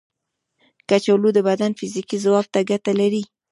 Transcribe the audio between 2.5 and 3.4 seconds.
ته ګټه لري.